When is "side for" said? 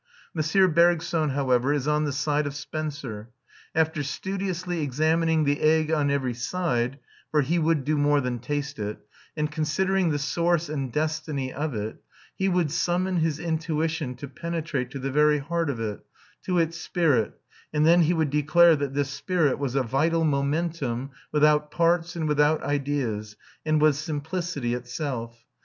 6.33-7.43